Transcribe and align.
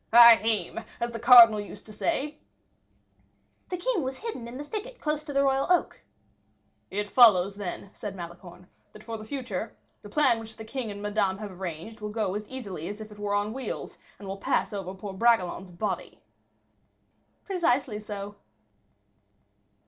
"Ahime! 0.11 0.83
as 0.99 1.11
the 1.11 1.19
cardinal 1.19 1.59
used 1.59 1.85
to 1.85 1.93
say." 1.93 2.39
"The 3.69 3.77
king 3.77 4.01
was 4.01 4.17
hidden 4.17 4.47
in 4.47 4.57
the 4.57 4.63
thicket 4.63 4.99
close 4.99 5.23
to 5.25 5.31
the 5.31 5.43
royal 5.43 5.67
oak." 5.71 6.03
"It 6.89 7.07
follows, 7.07 7.55
then," 7.55 7.91
said 7.93 8.15
Malicorne, 8.15 8.67
"that 8.93 9.03
for 9.03 9.19
the 9.19 9.23
future, 9.23 9.77
the 10.01 10.09
plan 10.09 10.39
which 10.39 10.57
the 10.57 10.65
king 10.65 10.89
and 10.89 11.03
Madame 11.03 11.37
have 11.37 11.51
arranged, 11.51 12.01
will 12.01 12.09
go 12.09 12.33
as 12.33 12.49
easily 12.49 12.87
as 12.89 12.99
if 12.99 13.11
it 13.11 13.19
were 13.19 13.35
on 13.35 13.53
wheels, 13.53 13.99
and 14.17 14.27
will 14.27 14.37
pass 14.37 14.73
over 14.73 14.95
poor 14.95 15.13
Bragelonne's 15.13 15.69
body." 15.69 16.23
"Precisely 17.45 17.99
so." 17.99 18.37